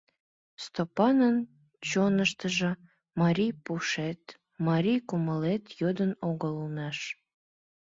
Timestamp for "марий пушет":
3.21-4.23